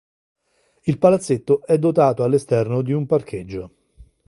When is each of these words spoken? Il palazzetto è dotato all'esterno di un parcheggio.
Il 0.85 0.97
palazzetto 0.97 1.63
è 1.63 1.77
dotato 1.77 2.23
all'esterno 2.23 2.81
di 2.81 2.91
un 2.91 3.05
parcheggio. 3.05 3.71